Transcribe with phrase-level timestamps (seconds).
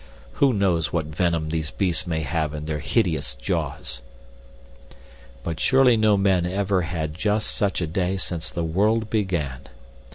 [0.41, 4.01] Who knows what venom these beasts may have in their hideous jaws?"
[5.43, 9.67] But surely no men ever had just such a day since the world began.